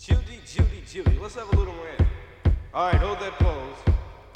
Judy, 0.00 0.40
Judy, 0.46 0.82
Judy. 0.90 1.18
Let's 1.20 1.34
have 1.34 1.52
a 1.52 1.56
little 1.56 1.74
more. 1.74 1.86
All 2.72 2.86
right, 2.86 2.96
hold 2.96 3.20
that 3.20 3.38
pose. 3.38 3.76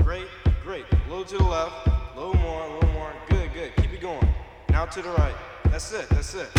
Great, 0.03 0.27
great. 0.63 0.85
A 0.93 1.09
little 1.09 1.25
to 1.25 1.39
the 1.39 1.43
left. 1.43 1.87
A 1.87 2.13
little 2.15 2.35
more, 2.35 2.67
a 2.67 2.75
little 2.75 2.91
more. 2.91 3.15
Good, 3.31 3.51
good. 3.55 3.75
Keep 3.77 3.95
it 3.95 4.03
going. 4.03 4.29
Now 4.69 4.85
to 4.85 5.01
the 5.01 5.09
right. 5.13 5.35
That's 5.71 5.91
it, 5.93 6.07
that's 6.11 6.35
it. 6.35 6.51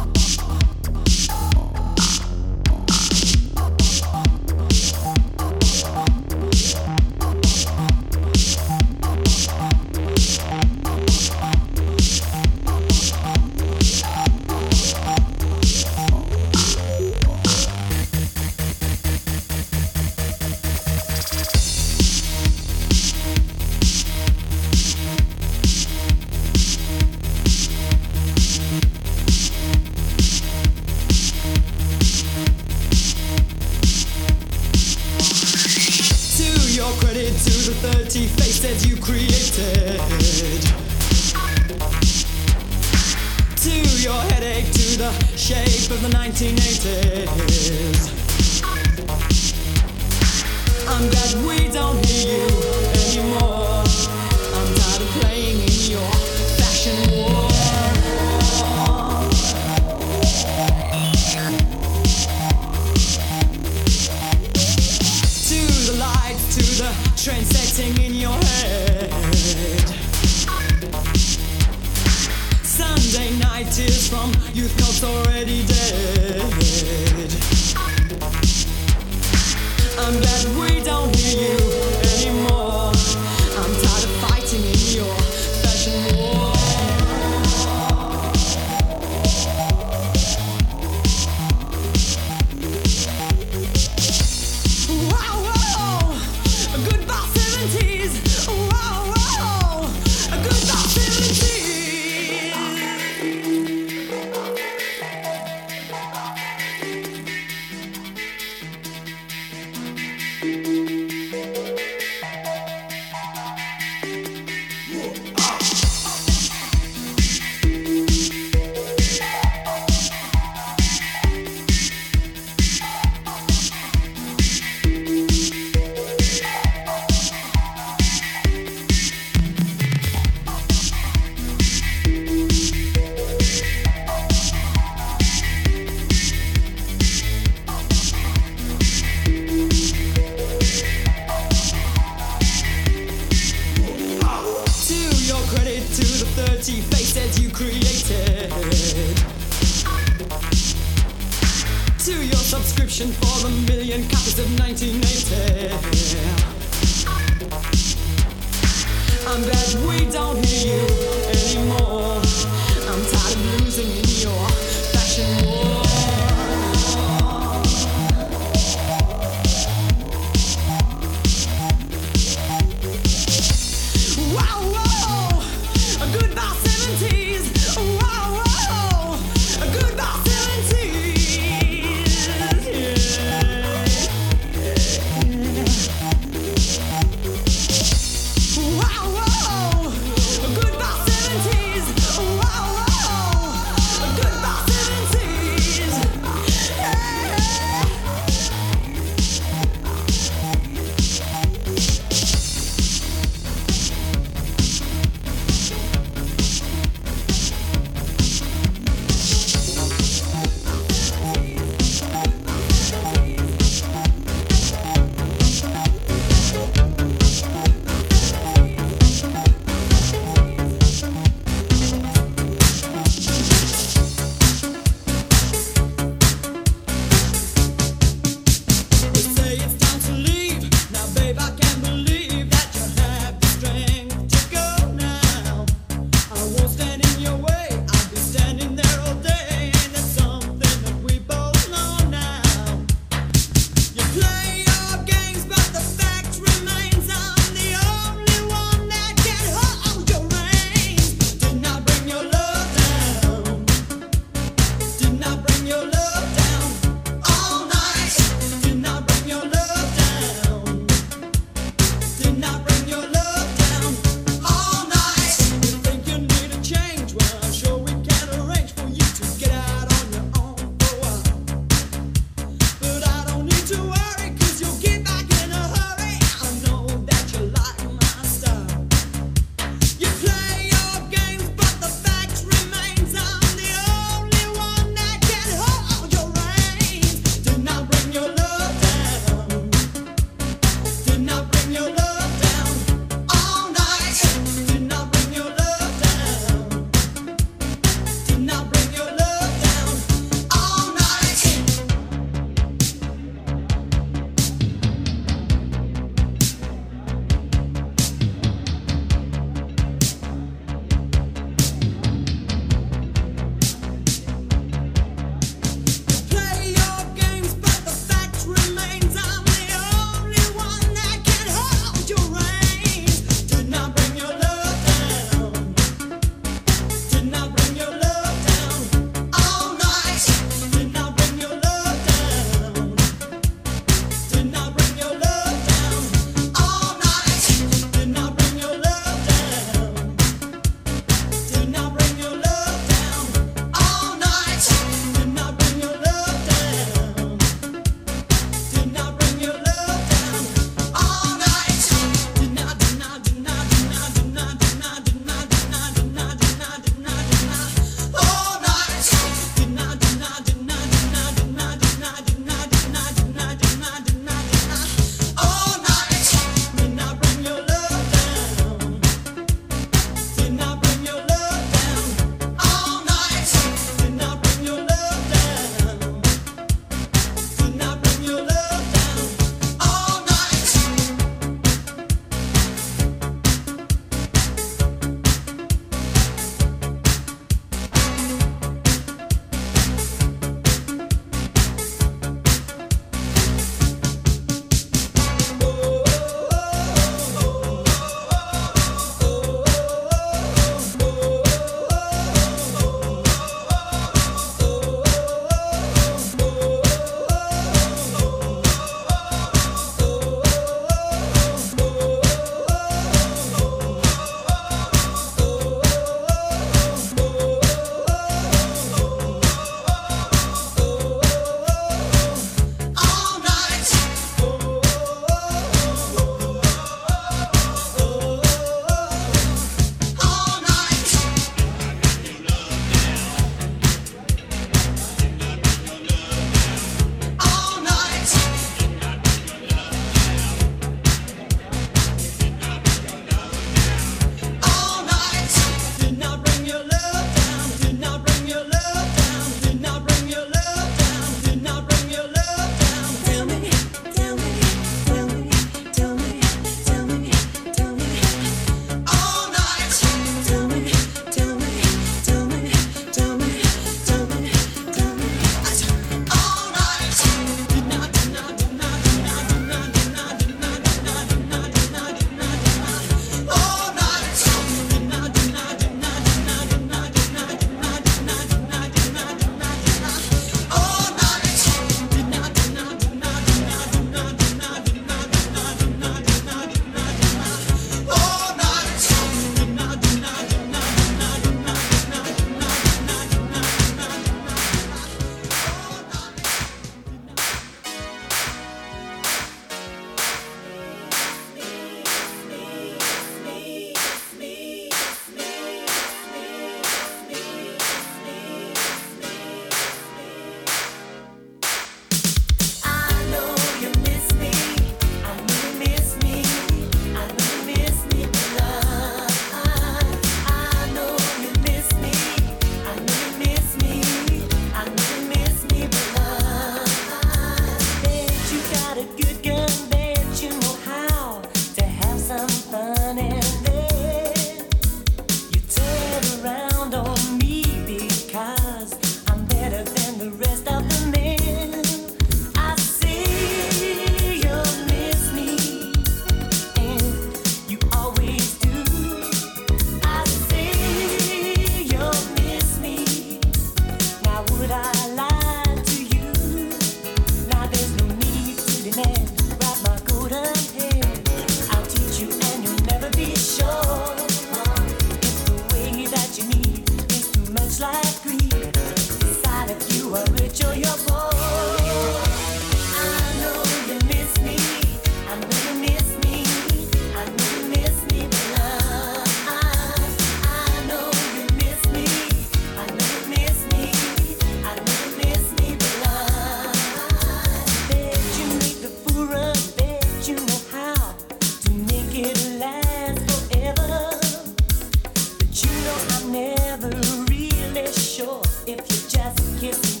sure 598.21 598.41
if 598.67 598.79
you 598.89 599.09
just 599.09 599.59
kiss 599.59 599.95
me. 599.95 600.00